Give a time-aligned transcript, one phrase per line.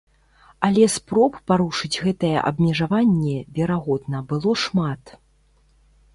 [0.67, 5.03] Але спроб парушыць гэтае абмежаванне, верагодна, было шмат.